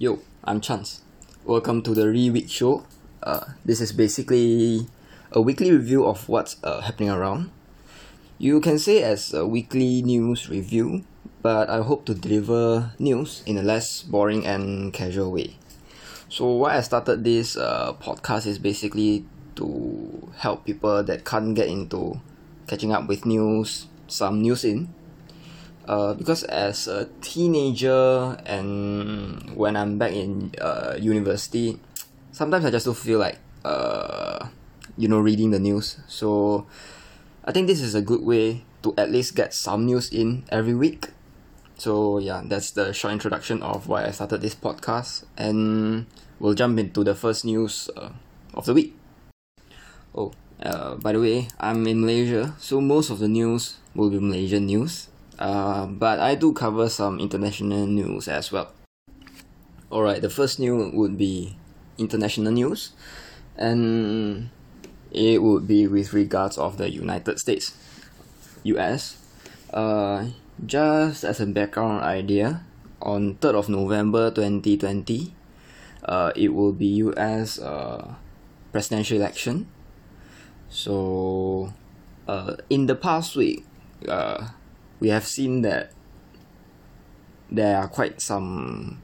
[0.00, 1.02] Yo, I'm Chance.
[1.44, 2.86] Welcome to the Reweek Show.
[3.20, 4.86] Uh, this is basically
[5.32, 7.50] a weekly review of what's uh, happening around.
[8.38, 11.02] You can say as a weekly news review,
[11.42, 15.56] but I hope to deliver news in a less boring and casual way.
[16.28, 19.26] So why I started this uh, podcast is basically
[19.56, 22.20] to help people that can't get into
[22.68, 24.94] catching up with news, some news in,
[25.88, 31.80] uh, because as a teenager and when I'm back in uh, university,
[32.30, 34.46] sometimes I just don't feel like uh,
[35.00, 35.96] you know reading the news.
[36.06, 36.66] So
[37.44, 40.74] I think this is a good way to at least get some news in every
[40.74, 41.08] week.
[41.78, 46.04] So yeah, that's the short introduction of why I started this podcast, and
[46.38, 48.12] we'll jump into the first news uh,
[48.52, 48.92] of the week.
[50.14, 54.20] Oh, uh, by the way, I'm in Malaysia, so most of the news will be
[54.20, 55.08] Malaysian news.
[55.38, 58.72] Uh, but I do cover some international news as well.
[59.90, 61.56] Alright, the first news would be
[61.96, 62.92] international news,
[63.56, 64.50] and
[65.10, 67.72] it would be with regards of the United States,
[68.64, 69.16] US.
[69.72, 70.26] Uh,
[70.66, 72.62] just as a background idea,
[73.00, 75.34] on 3rd of November 2020,
[76.04, 78.14] uh, it will be US uh,
[78.72, 79.68] presidential election.
[80.68, 81.72] So,
[82.26, 83.64] uh, in the past week,
[84.06, 84.48] uh,
[85.00, 85.92] we have seen that
[87.50, 89.00] there are quite some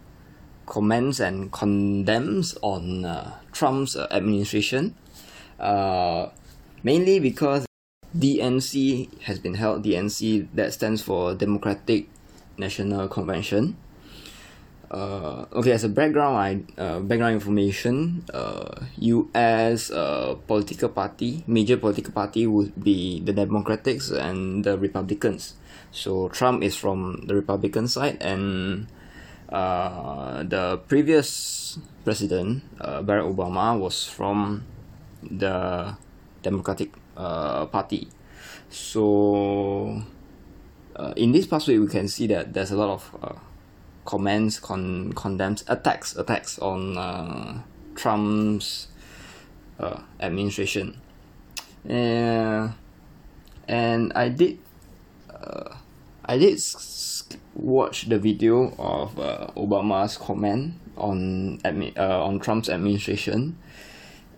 [0.67, 4.95] comments and condemns on uh, Trump's uh, administration,
[5.61, 6.29] uh,
[6.83, 7.67] mainly because
[8.17, 9.85] DNC has been held.
[9.85, 12.09] DNC that stands for Democratic
[12.59, 13.77] National Convention.
[14.91, 18.25] Uh, okay, as a background, I uh, background information.
[18.99, 19.91] U.S.
[19.91, 25.55] Uh, political party, major political party would be the Democrats and the Republicans.
[25.95, 28.89] So Trump is from the Republican side, and
[29.49, 34.67] uh, the previous president, uh, Barack Obama, was from
[35.23, 35.95] the
[36.43, 38.09] Democratic uh, Party.
[38.71, 40.03] So
[40.97, 43.39] uh, in this past week, we can see that there's a lot of uh,
[44.05, 47.63] comments, con- condemns, attacks, attacks on uh,
[47.95, 48.89] Trump's
[50.19, 50.99] administration.
[51.87, 52.73] And
[54.15, 54.59] I did,
[55.31, 55.77] uh,
[56.27, 56.61] I did
[57.55, 63.59] watch the video of uh, Obama's comment on admi- uh, on Trump's administration,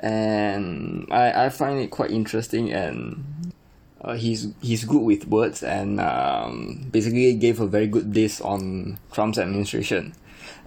[0.01, 3.53] and I, I find it quite interesting and
[4.01, 8.99] uh, he's he's good with words and um, basically gave a very good diss on
[9.13, 10.15] Trump's administration.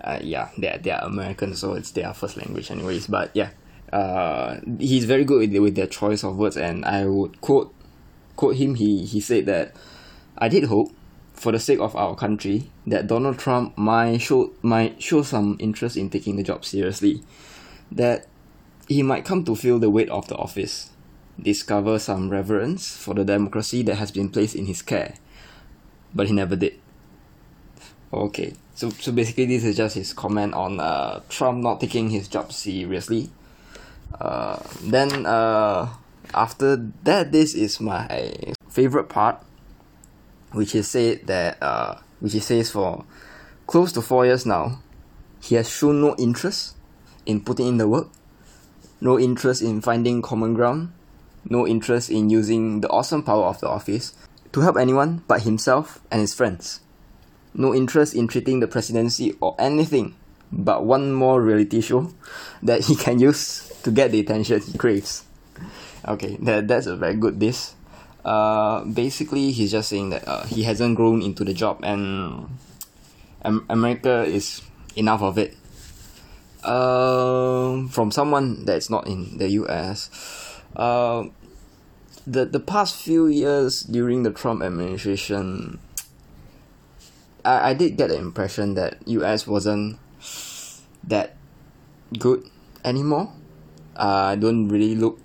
[0.03, 3.07] Uh, yeah, they're they're American, so it's their first language, anyways.
[3.07, 3.51] But yeah,
[3.93, 7.73] uh, he's very good with with their choice of words, and I would quote
[8.35, 8.75] quote him.
[8.75, 9.75] He he said that
[10.37, 10.91] I did hope,
[11.39, 15.95] for the sake of our country, that Donald Trump might show might show some interest
[15.95, 17.23] in taking the job seriously,
[17.89, 18.27] that
[18.89, 20.91] he might come to feel the weight of the office
[21.41, 25.15] discover some reverence for the democracy that has been placed in his care.
[26.13, 26.75] But he never did.
[28.11, 32.27] Okay, so so basically this is just his comment on uh, Trump not taking his
[32.27, 33.29] job seriously.
[34.19, 35.87] Uh, then uh,
[36.33, 38.33] after that, this is my
[38.67, 39.41] favorite part,
[40.51, 43.05] which is said that uh, which he says for
[43.67, 44.81] close to four years now,
[45.41, 46.75] he has shown no interest
[47.25, 48.07] in putting in the work,
[48.99, 50.91] no interest in finding common ground,
[51.47, 54.13] no interest in using the awesome power of the office
[54.51, 56.81] to help anyone but himself and his friends.
[57.53, 60.15] No interest in treating the presidency or anything
[60.51, 62.11] but one more reality show
[62.63, 65.23] that he can use to get the attention he craves.
[66.07, 67.75] Okay, that, that's a very good diss.
[68.23, 72.49] Uh, basically, he's just saying that uh, he hasn't grown into the job and
[73.43, 74.61] Am- America is
[74.95, 75.55] enough of it.
[76.63, 80.11] Uh, from someone that's not in the US,
[80.75, 81.23] uh,
[82.27, 85.79] the the past few years during the Trump administration,
[87.45, 89.99] I, I did get the impression that US wasn't
[91.07, 91.37] that
[92.17, 92.43] good
[92.83, 93.31] anymore.
[93.95, 95.19] Uh, I don't really look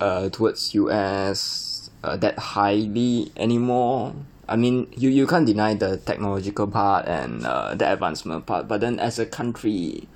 [0.00, 4.14] uh, towards US uh, that highly anymore.
[4.48, 8.80] I mean, you, you can't deny the technological part and uh, the advancement part, but
[8.80, 10.08] then as a country,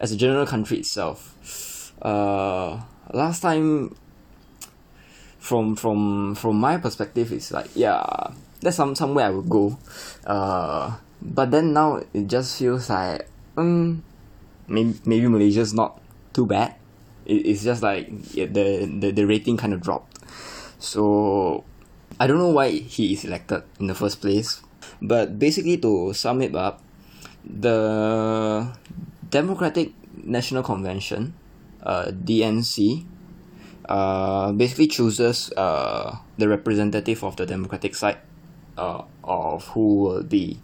[0.00, 2.80] as a general country itself, uh,
[3.12, 3.94] last time
[5.38, 8.02] from from from my perspective it's like yeah
[8.60, 9.78] that's some somewhere I would go
[10.26, 14.02] uh but then now it just feels like um
[14.66, 16.00] maybe, maybe Malaysia's not
[16.32, 16.74] too bad
[17.26, 20.18] it, it's just like the, the the rating kind of dropped
[20.78, 21.64] so
[22.18, 24.62] I don't know why he is elected in the first place
[25.02, 26.82] but basically to sum it up
[27.46, 28.72] the
[29.30, 29.92] Democratic
[30.24, 31.34] National Convention,
[31.82, 33.04] uh, DNC,
[33.88, 38.18] uh, basically chooses uh, the representative of the Democratic side
[38.76, 40.58] uh, of who will be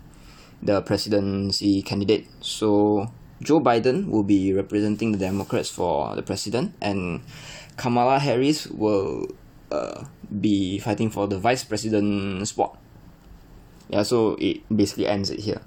[0.62, 2.26] the presidency candidate.
[2.40, 3.10] So
[3.42, 7.20] Joe Biden will be representing the Democrats for the president, and
[7.76, 9.26] Kamala Harris will
[9.70, 10.04] uh,
[10.40, 12.78] be fighting for the vice president spot.
[13.88, 15.60] Yeah, so it basically ends it here.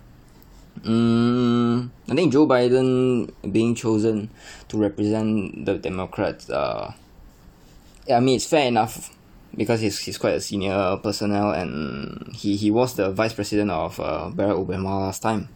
[0.83, 4.29] Mm, I think Joe Biden being chosen
[4.67, 6.49] to represent the Democrats.
[6.49, 6.93] Uh,
[8.11, 9.15] I mean, it's fair enough
[9.55, 13.99] because he's, he's quite a senior personnel and he, he was the vice president of
[13.99, 15.49] uh, Barack Obama last time.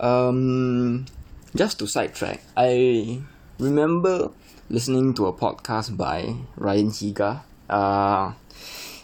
[0.00, 1.04] Um,
[1.52, 3.20] just to sidetrack, I
[3.60, 4.32] remember
[4.72, 8.32] listening to a podcast by Ryan Higa, uh,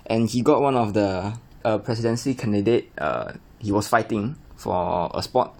[0.08, 1.36] and he got one of the
[1.68, 2.88] uh, presidency candidate.
[2.96, 5.52] Uh, he was fighting for a spot.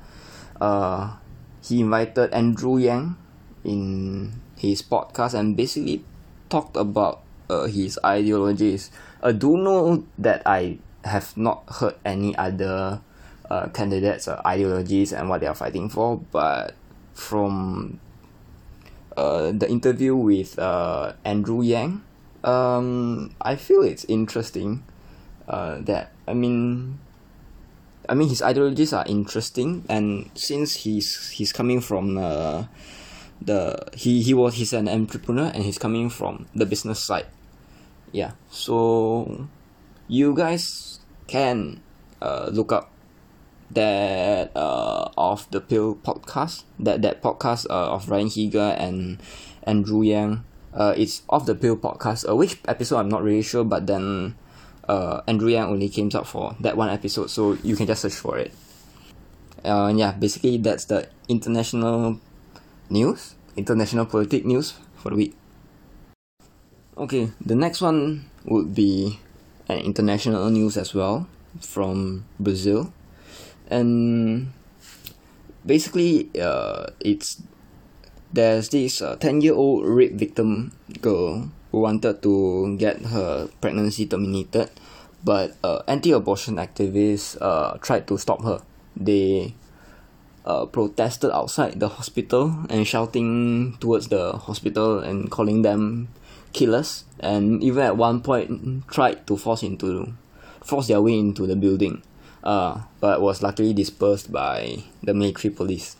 [0.59, 1.21] Uh,
[1.61, 3.17] he invited Andrew Yang
[3.61, 6.01] in his podcast and basically
[6.49, 8.91] talked about uh, his ideologies.
[9.23, 13.05] I do know that I have not heard any other
[13.51, 16.75] uh, candidates' ideologies and what they are fighting for, but
[17.15, 18.01] from
[19.17, 22.03] uh, the interview with uh, Andrew Yang,
[22.45, 24.85] um, I feel it's interesting
[25.49, 26.99] uh, that I mean
[28.09, 32.65] I mean his ideologies are interesting and since he's he's coming from uh,
[33.41, 37.27] the he he was he's an entrepreneur and he's coming from the business side.
[38.13, 39.49] Yeah so
[40.09, 41.83] you guys can
[42.23, 42.91] uh, look up
[43.71, 49.19] that uh, Off the Pill podcast that that podcast uh, of Ryan Higa and
[49.65, 50.45] Andrew Yang.
[50.75, 52.29] Uh, it's Off the Pill podcast.
[52.29, 54.35] Uh, which episode I'm not really sure but then
[54.89, 58.15] uh, Andrew Yang only came up for that one episode so you can just search
[58.15, 58.53] for it.
[59.65, 62.21] Uh, yeah basically that's the international
[62.89, 65.35] news international politic news for the week.
[66.97, 69.19] Okay the next one would be
[69.69, 71.27] an international news as well
[71.61, 72.93] from Brazil
[73.69, 74.53] and
[75.65, 77.43] basically uh, it's
[78.33, 84.07] there's this uh, 10 year old rape victim girl who wanted to get her pregnancy
[84.07, 84.71] terminated
[85.27, 88.63] but uh, anti-abortion activists uh, tried to stop her.
[88.97, 89.55] They
[90.47, 96.09] uh, protested outside the hospital and shouting towards the hospital and calling them
[96.53, 100.15] killers and even at one point tried to force into
[100.63, 102.01] force their way into the building
[102.47, 105.99] uh, but was luckily dispersed by the military police.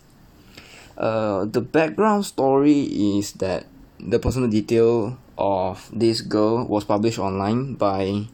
[0.97, 2.87] Uh, the background story
[3.19, 3.67] is that
[3.99, 8.25] the personal detail of this girl was published online by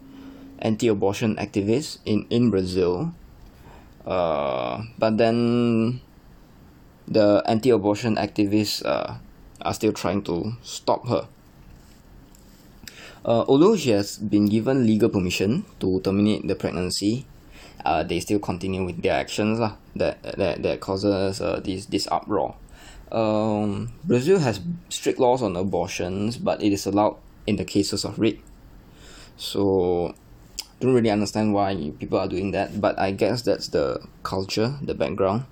[0.59, 3.11] anti-abortion activists in, in Brazil.
[4.05, 5.99] Uh, but then
[7.07, 9.17] the anti-abortion activists uh,
[9.59, 11.27] are still trying to stop her.
[13.25, 17.25] Uh, although she has been given legal permission to terminate the pregnancy,
[17.85, 22.07] uh, they still continue with their actions lah, that, that, that causes uh, this, this
[22.11, 22.55] uproar.
[23.11, 24.59] Um, Brazil has
[24.89, 28.41] strict laws on abortions, but it is allowed in the cases of rape.
[29.37, 30.15] So,
[30.79, 34.93] don't really understand why people are doing that, but I guess that's the culture, the
[34.93, 35.45] background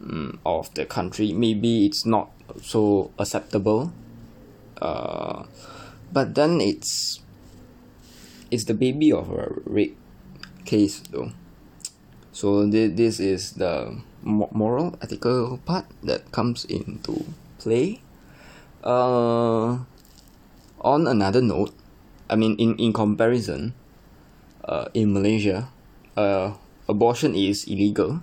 [0.00, 1.32] um, of the country.
[1.32, 2.30] Maybe it's not
[2.62, 3.92] so acceptable,
[4.80, 5.44] uh,
[6.12, 7.20] but then it's
[8.50, 9.96] it's the baby of a rape
[10.66, 11.30] case though.
[12.36, 13.96] So th- this is the
[14.26, 17.24] moral ethical part that comes into
[17.56, 18.02] play.
[18.84, 19.86] Uh,
[20.82, 21.72] on another note,
[22.28, 23.72] I mean in, in comparison,
[24.66, 25.70] uh, in Malaysia,
[26.18, 26.54] uh,
[26.88, 28.20] abortion is illegal,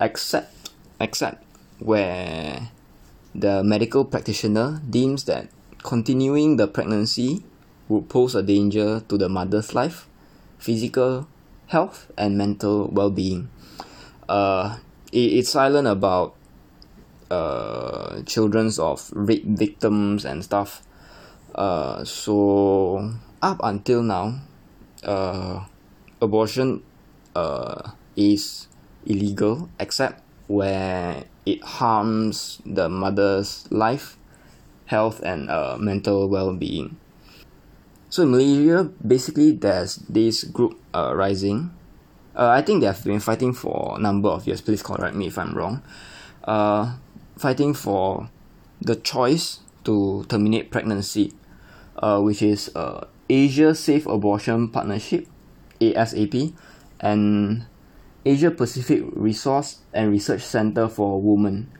[0.00, 0.50] except
[0.98, 1.44] except
[1.78, 2.74] where
[3.34, 5.46] the medical practitioner deems that
[5.84, 7.44] continuing the pregnancy
[7.86, 10.08] would pose a danger to the mother's life,
[10.58, 11.28] physical
[11.68, 13.48] health and mental well-being.
[14.28, 14.78] Uh
[15.12, 16.34] it, it's silent about
[17.30, 20.82] uh children's of rape victims and stuff.
[21.54, 24.40] Uh so up until now
[25.04, 25.64] uh
[26.20, 26.82] abortion
[27.36, 28.66] uh is
[29.06, 34.16] illegal except where it harms the mother's life
[34.86, 36.96] health and uh mental well-being
[38.10, 41.70] so in Malaysia, basically there's this group uh, rising.
[42.34, 44.60] Uh, I think they have been fighting for a number of years.
[44.60, 45.82] Please correct me if I'm wrong.
[46.44, 46.96] Uh,
[47.36, 48.30] fighting for
[48.80, 51.32] the choice to terminate pregnancy,
[51.98, 55.26] uh, which is uh, Asia Safe Abortion Partnership,
[55.80, 56.54] ASAP,
[57.00, 57.66] and
[58.24, 61.70] Asia Pacific Resource and Research Center for Women,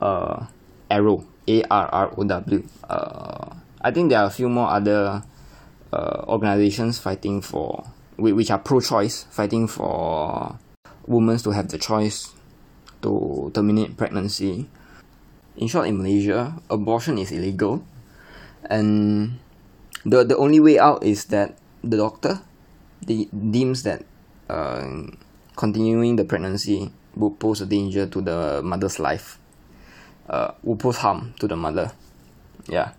[0.00, 0.46] uh,
[0.90, 2.62] ARROW, A R R O W.
[2.88, 5.22] Uh, I think there are a few more other
[5.92, 7.84] uh, organizations fighting for,
[8.16, 10.58] which are pro-choice, fighting for
[11.06, 12.34] women to have the choice
[13.02, 14.68] to terminate pregnancy.
[15.56, 17.82] In short, in Malaysia, abortion is illegal,
[18.68, 19.38] and
[20.04, 22.40] the the only way out is that the doctor
[23.00, 24.04] de- deems that
[24.50, 24.84] uh,
[25.56, 29.38] continuing the pregnancy would pose a danger to the mother's life,
[30.28, 31.92] uh, will pose harm to the mother.
[32.68, 32.92] Yeah,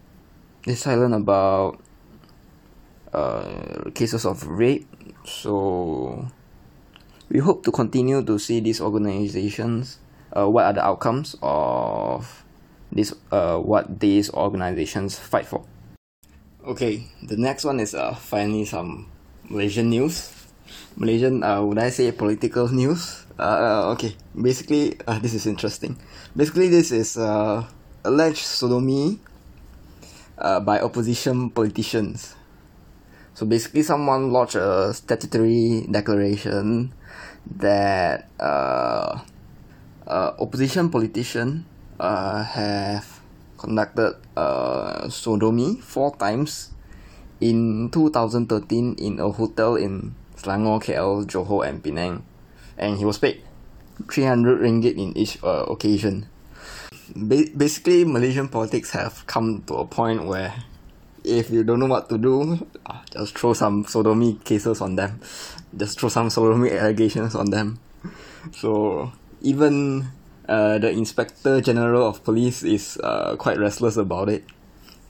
[0.66, 1.78] they're silent about
[3.14, 4.88] uh, cases of rape,
[5.26, 6.28] so
[7.30, 10.00] we hope to continue to see these organizations.
[10.36, 12.44] Uh, what are the outcomes of
[12.92, 13.14] this?
[13.32, 15.64] Uh, what these organizations fight for?
[16.68, 19.08] Okay, the next one is uh, finally some
[19.50, 20.32] Malaysian news.
[20.98, 23.26] Malaysian, uh, would I say political news?
[23.40, 25.96] Uh, okay, basically, uh, this is interesting.
[26.36, 27.64] Basically, this is uh,
[28.04, 29.20] alleged sodomy
[30.38, 32.37] uh, by opposition politicians.
[33.38, 36.90] So basically, someone lodged a statutory declaration
[37.62, 39.22] that uh,
[40.10, 41.70] uh, opposition politician
[42.02, 43.06] uh, have
[43.62, 46.74] conducted uh, sodomy four times
[47.38, 52.26] in 2013 in a hotel in Selangor, KL, Johor, and Penang,
[52.74, 53.46] and he was paid
[54.10, 56.26] 300 ringgit in each uh, occasion.
[57.14, 60.58] Ba- basically, Malaysian politics have come to a point where
[61.28, 62.56] if you don't know what to do,
[62.88, 65.20] ah, just throw some sodomy cases on them,
[65.76, 67.80] just throw some sodomy allegations on them.
[68.56, 69.12] So
[69.44, 70.08] even
[70.48, 74.48] uh, the inspector general of police is uh, quite restless about it.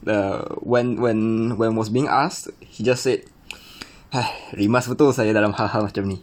[0.06, 3.22] Uh, when when when was being asked, he just said,
[4.54, 6.18] rimas betul saya dalam hal-hal macam ni."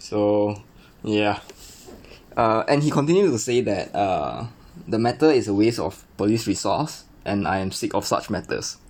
[0.00, 0.56] So
[1.04, 1.40] yeah,
[2.36, 4.48] uh, and he continued to say that uh,
[4.88, 8.81] the matter is a waste of police resource, and I am sick of such matters.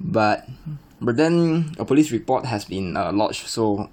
[0.00, 0.48] But
[1.00, 3.88] but then a police report has been uh, lodged, so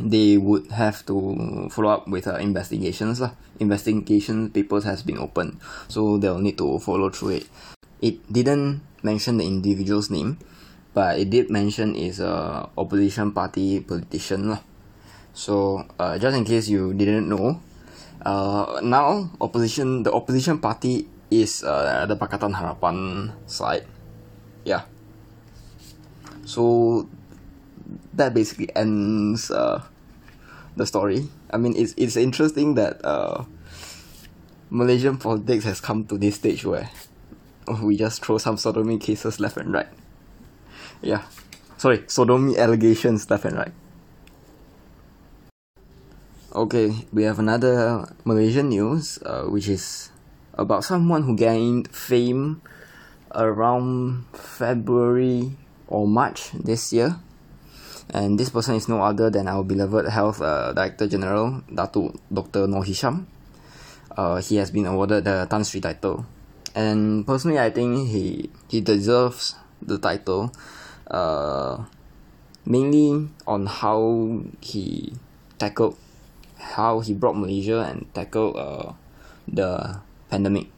[0.00, 3.32] they would have to follow up with uh, investigations lah.
[3.60, 7.44] Investigation papers has been opened, so they'll need to follow through it.
[8.00, 10.36] It didn't mention the individual's name,
[10.92, 14.60] but it did mention is a opposition party politician lah.
[15.32, 17.60] So uh, just in case you didn't know,
[18.24, 23.84] uh, now opposition the opposition party is uh, the Pakatan Harapan side.
[24.64, 24.88] Yeah.
[26.46, 27.08] So
[28.14, 29.82] that basically ends uh,
[30.76, 31.28] the story.
[31.50, 33.44] I mean, it's it's interesting that uh,
[34.70, 36.88] Malaysian politics has come to this stage where
[37.82, 39.90] we just throw some sodomy cases left and right.
[41.02, 41.26] Yeah,
[41.76, 43.74] sorry, sodomy allegations left and right.
[46.54, 50.10] Okay, we have another Malaysian news, uh, which is
[50.54, 52.62] about someone who gained fame
[53.34, 55.52] around February
[55.88, 57.16] or March this year
[58.10, 62.66] and this person is no other than our beloved Health uh, Director General, Datuk Dr.
[62.66, 63.26] Noor Hisham.
[64.16, 66.24] Uh, he has been awarded the Tan Sri title,
[66.74, 70.54] and personally, I think he he deserves the title,
[71.10, 71.84] uh,
[72.64, 75.12] mainly on how he
[75.58, 75.98] tackled,
[76.56, 78.92] how he brought Malaysia and tackled uh,
[79.44, 80.00] the
[80.30, 80.72] pandemic.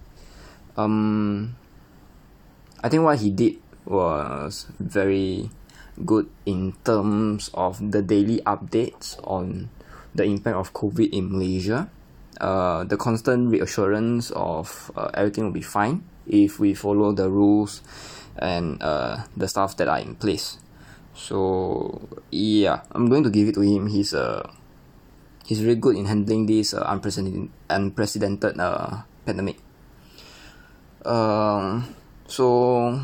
[0.75, 1.55] Um,
[2.83, 5.50] I think what he did was very
[6.04, 9.71] good in terms of the daily updates on
[10.14, 11.90] the impact of COVID in Malaysia.
[12.40, 17.83] Uh, the constant reassurance of uh, everything will be fine if we follow the rules
[18.38, 20.59] and uh, the stuff that are in place.
[21.14, 21.99] So
[22.30, 23.90] yeah, I'm going to give it to him.
[23.90, 24.47] He's uh,
[25.47, 29.59] he's very good in handling this uh, unprecedented unprecedented uh, pandemic.
[31.02, 31.95] Um,
[32.28, 33.02] so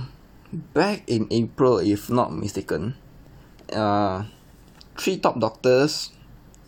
[0.55, 2.95] back in April, if not mistaken,
[3.73, 4.25] uh,
[4.97, 6.13] three top doctors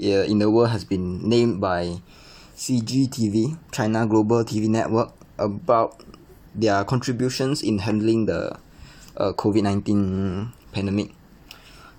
[0.03, 2.03] uh, in the world has been named by
[2.57, 6.03] CGTN, China Global TV Network, about
[6.55, 8.59] their contributions in handling the
[9.17, 11.13] uh, COVID nineteen pandemic.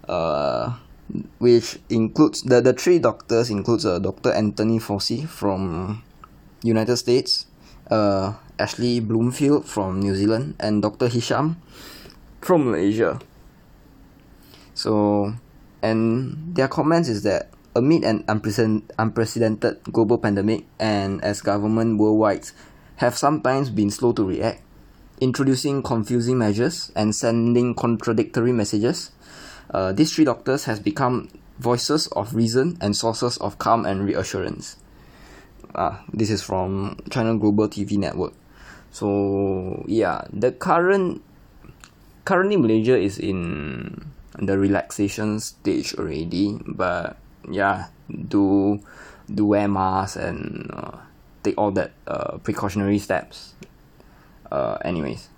[0.07, 0.73] Uh,
[1.39, 4.31] which includes the, the three doctors includes uh, Dr.
[4.33, 6.03] Anthony Fauci from
[6.63, 7.47] United States,
[7.89, 11.07] uh, Ashley Bloomfield from New Zealand, and Dr.
[11.07, 11.57] Hisham
[12.41, 13.19] from Malaysia.
[14.73, 15.33] So,
[15.81, 22.49] and their comments is that amid an unprecedented global pandemic and as government worldwide
[22.97, 24.61] have sometimes been slow to react,
[25.21, 29.11] introducing confusing measures and sending contradictory messages,
[29.71, 34.77] uh, these three doctors has become voices of reason and sources of calm and reassurance.
[35.75, 38.33] Ah, this is from China Global TV Network.
[38.91, 41.21] So yeah, the current
[42.25, 47.17] currently Malaysia is in the relaxation stage already, but
[47.49, 48.79] yeah, do
[49.27, 50.97] do wear masks and uh,
[51.43, 53.53] take all that uh, precautionary steps.
[54.51, 55.29] Uh, anyways.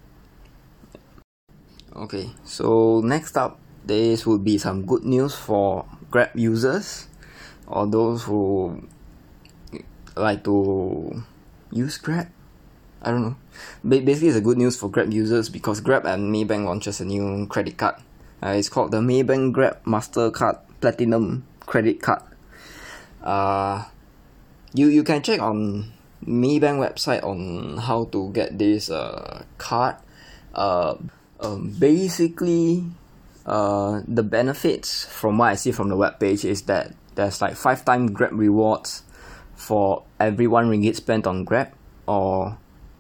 [1.95, 7.07] Okay, so next up, this would be some good news for Grab users
[7.67, 8.81] or those who
[10.15, 11.23] like to
[11.71, 12.29] use Grab.
[13.01, 13.35] I don't know.
[13.87, 17.47] Basically, it's a good news for Grab users because Grab and Maybank launches a new
[17.47, 17.95] credit card.
[18.43, 22.23] Uh, it's called the Maybank Grab Mastercard Platinum Credit Card.
[23.23, 23.85] Uh,
[24.73, 25.91] you you can check on
[26.25, 29.95] Maybank website on how to get this uh, card.
[30.53, 30.95] Uh,
[31.39, 32.83] um, basically,
[33.45, 37.55] uh, the benefits from what I see from the web page is that there's like
[37.55, 39.03] five time Grab rewards
[39.55, 41.71] for every one ringgit spent on Grab,
[42.07, 42.57] or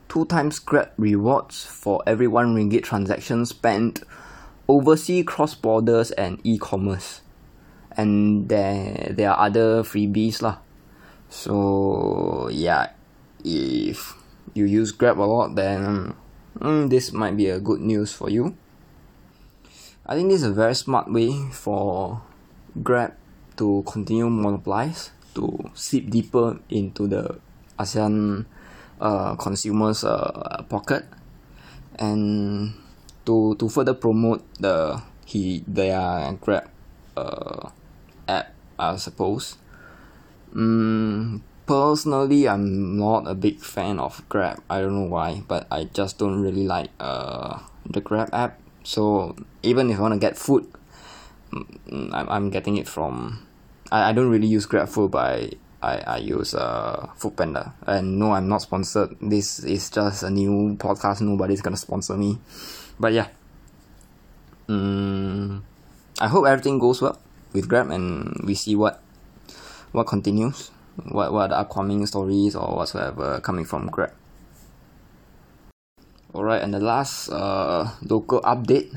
[0.09, 4.03] two times Grab rewards for every one ringgit transaction spent
[4.67, 7.21] overseas cross borders and e-commerce.
[7.95, 10.57] And there there are other freebies lah.
[11.29, 12.91] So yeah,
[13.45, 14.17] if
[14.53, 16.15] you use Grab a lot, then
[16.57, 18.57] mm, this might be a good news for you.
[20.09, 22.21] I think this is a very smart way for
[22.81, 23.13] Grab
[23.57, 27.37] to continue monopolize to seep deeper into the
[27.77, 28.45] ASEAN
[28.99, 31.05] uh, consumers uh, pocket
[31.97, 32.73] and
[33.25, 36.69] to to further promote the he their Grab
[37.17, 37.69] uh,
[38.27, 39.57] app I suppose.
[40.55, 44.63] Mm, personally I'm not a big fan of Grab.
[44.69, 48.59] I don't know why, but I just don't really like uh the Grab app.
[48.83, 50.65] So even if I want to get food,
[51.51, 53.45] mm, I'm, I'm getting it from.
[53.91, 57.73] I, I don't really use Grab food, but I, I, I use uh Foodpanda.
[57.87, 59.15] And no, I'm not sponsored.
[59.21, 61.21] This is just a new podcast.
[61.21, 62.37] Nobody's gonna sponsor me.
[62.99, 63.27] But yeah.
[64.67, 65.61] Mm,
[66.19, 67.17] I hope everything goes well
[67.53, 69.01] with Grab and we see what
[69.91, 70.69] what continues
[71.09, 74.11] what what are the upcoming stories or whatsoever coming from Grab.
[76.33, 78.93] Alright, and the last uh, local update,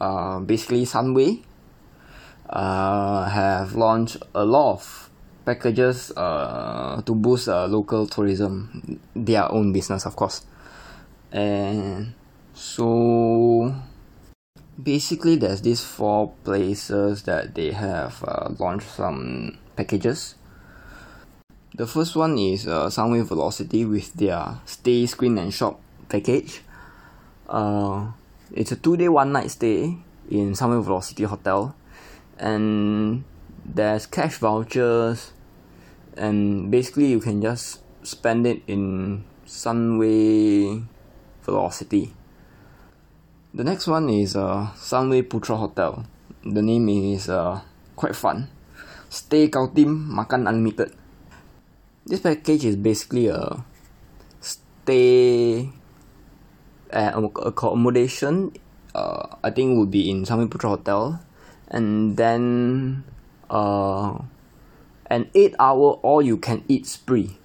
[0.00, 1.44] uh, basically Sunway
[2.48, 5.09] uh, have launched a lot of
[5.44, 10.44] packages uh, to boost uh, local tourism, their own business of course.
[11.32, 12.14] And
[12.54, 13.74] so
[14.82, 20.34] basically there's these four places that they have uh, launched some packages
[21.74, 26.62] the first one is uh, Sunway Velocity with their Stay, Screen and Shop package.
[27.48, 28.10] Uh,
[28.52, 29.96] it's a two day, one night stay
[30.30, 31.74] in Sunway Velocity Hotel,
[32.38, 33.24] and
[33.74, 35.32] there's cash vouchers,
[36.16, 40.82] and basically you can just spend it in Sunway
[41.42, 42.12] Velocity.
[43.54, 46.06] The next one is uh, Sunway Putra Hotel.
[46.44, 47.60] The name is uh,
[47.96, 48.48] quite fun.
[49.10, 50.94] Stay kau tim, makan unlimited
[52.10, 53.62] this package is basically a
[54.40, 55.70] stay
[56.92, 57.12] uh,
[57.46, 58.50] accommodation
[58.94, 61.22] uh, I think would be in Sunway Putra Hotel
[61.68, 63.04] and then
[63.50, 64.18] uh,
[65.06, 67.36] an 8 hour all you can eat spree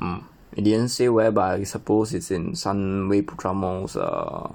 [0.00, 0.22] mm.
[0.54, 4.52] it didn't say where but I suppose it's in Sunway Putra Mall's uh,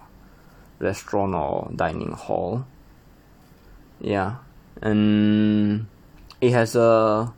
[0.84, 2.66] restaurant or dining hall.
[4.02, 4.36] Yeah.
[4.82, 5.88] And
[6.42, 7.34] it has a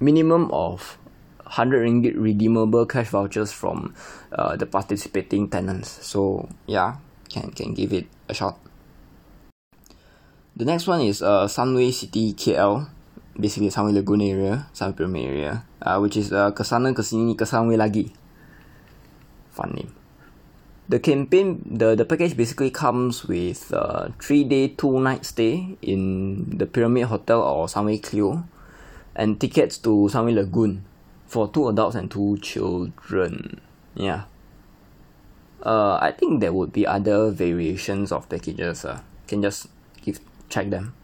[0.00, 0.98] minimum of
[1.44, 3.94] 100 ringgit redeemable cash vouchers from
[4.32, 6.04] uh, the participating tenants.
[6.04, 6.96] So yeah
[7.28, 8.58] can can give it a shot
[10.56, 12.88] the next one is uh, Sunway City KL
[13.38, 18.12] basically Sunway Lagoon area Sunway Pyramid area uh, which is uh, kesana kesini kesunway lagi
[19.52, 19.92] fun name
[20.88, 25.76] the campaign the, the package basically comes with a uh, three day two night stay
[25.82, 28.44] in the pyramid hotel or Sunway Clio
[29.14, 30.84] and tickets to Sunway Lagoon
[31.26, 33.60] for two adults and two children.
[33.94, 34.24] Yeah.
[35.62, 38.84] Uh, I think there would be other variations of packages.
[38.84, 39.66] Uh, can just
[40.48, 40.94] check them.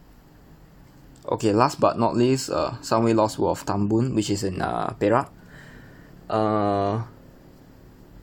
[1.26, 5.30] Okay, last but not least, uh, Sunway Lost of Tambun, which is in uh, Perak.
[6.28, 7.02] Uh,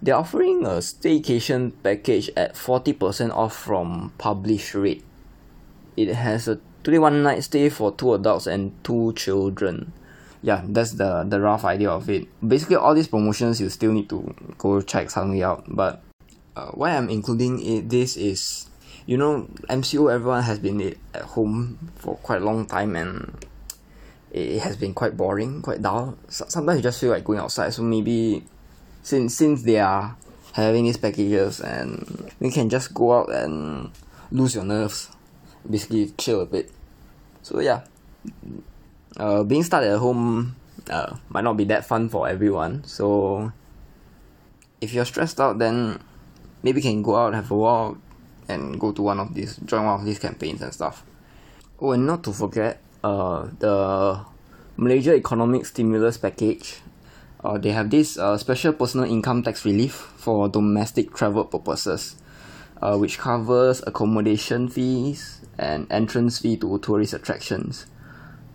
[0.01, 5.03] they're offering a staycation package at 40% off from published rate.
[5.95, 9.91] It has a today one night stay for two adults and two children
[10.41, 14.07] yeah that's the the rough idea of it basically all these promotions you still need
[14.07, 16.01] to go check something out but
[16.55, 18.68] uh, why i'm including it this is
[19.09, 23.33] you know M_C_O everyone has been at home for quite a long time and
[24.29, 26.13] it has been quite boring quite dull.
[26.29, 27.73] Sometimes you just feel like going outside.
[27.73, 28.45] So maybe
[29.01, 30.15] since since they are
[30.53, 33.89] having these packages and you can just go out and
[34.29, 35.09] lose your nerves
[35.67, 36.69] basically chill a bit.
[37.41, 37.81] So yeah.
[39.17, 40.55] Uh, being stuck at home
[40.87, 42.83] uh, might not be that fun for everyone.
[42.83, 43.51] So
[44.79, 45.97] if you're stressed out then
[46.61, 47.97] maybe you can go out have a walk
[48.49, 51.05] and go to one of these join one of these campaigns and stuff.
[51.79, 54.19] Oh and not to forget uh, the
[54.75, 56.81] Malaysia economic stimulus package
[57.43, 62.15] uh, they have this uh, special personal income tax relief for domestic travel purposes
[62.81, 67.85] uh, which covers accommodation fees and entrance fee to tourist attractions.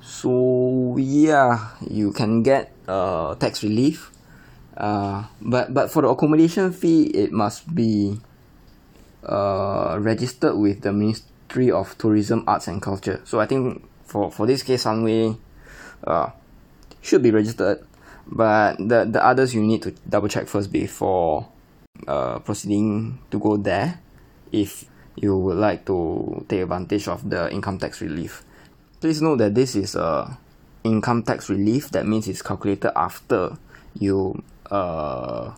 [0.01, 4.11] So yeah you can get uh, tax relief
[4.77, 8.21] uh, but but for the accommodation fee it must be
[9.27, 13.21] uh, registered with the ministry of tourism arts and culture.
[13.25, 15.37] So I think for for this case Sunway
[16.07, 16.31] uh,
[17.01, 17.85] should be registered
[18.27, 21.49] but the the others you need to double check first before
[22.09, 24.01] uh, proceeding to go there
[24.53, 24.85] if
[25.17, 28.43] you would like to take advantage of the income tax relief.
[29.01, 30.39] Please note that this is a
[30.83, 31.91] income tax relief.
[31.91, 33.57] That means it's calculated after
[33.95, 35.55] you uh,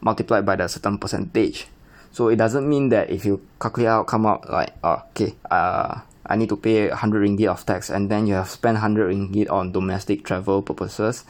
[0.00, 1.66] multiply by the certain percentage
[2.10, 6.00] so it doesn't mean that if you calculate out come out like uh, okay uh,
[6.26, 9.50] I need to pay 100 ringgit of tax and then you have spent 100 ringgit
[9.50, 11.24] on domestic travel purposes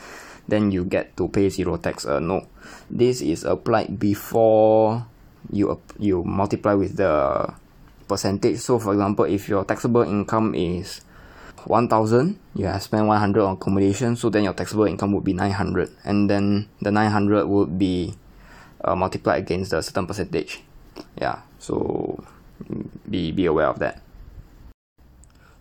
[0.49, 2.07] then you get to pay zero tax.
[2.09, 2.49] Uh, no.
[2.91, 5.07] This is applied before
[5.53, 7.47] you you multiply with the
[8.09, 8.59] percentage.
[8.59, 11.05] So for example if your taxable income is
[11.65, 15.91] 1000 you have spent 100 on accommodation so then your taxable income would be 900
[16.05, 18.15] and then the 900 would be
[18.85, 20.63] uh, multiplied against the certain percentage
[21.21, 22.23] yeah so
[23.09, 24.03] be be aware of that.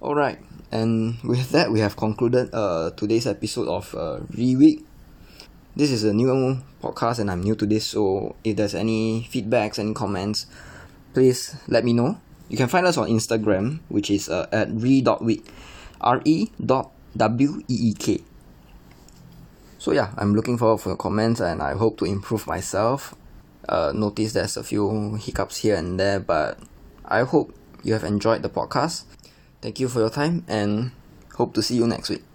[0.01, 0.39] Alright
[0.71, 4.83] and with that we have concluded uh today's episode of uh reweek
[5.75, 6.27] this is a new
[6.81, 10.47] podcast and I'm new to this so if there's any feedbacks any comments
[11.13, 12.17] please let me know.
[12.49, 15.45] You can find us on Instagram which is uh, at re.week
[16.01, 18.21] R-E dot W-E-E-K
[19.77, 23.15] so yeah I'm looking forward for your comments and I hope to improve myself
[23.69, 26.59] uh, notice there's a few hiccups here and there but
[27.05, 27.53] I hope
[27.83, 29.03] you have enjoyed the podcast
[29.61, 30.91] Thank you for your time and
[31.33, 32.26] hope to see you next week.